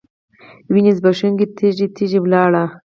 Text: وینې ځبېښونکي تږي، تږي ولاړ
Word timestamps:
وینې 0.71 0.91
ځبېښونکي 0.97 1.45
تږي، 1.57 1.87
تږي 1.95 2.19
ولاړ 2.21 2.51